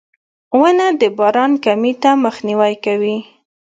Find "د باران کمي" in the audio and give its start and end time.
1.01-1.93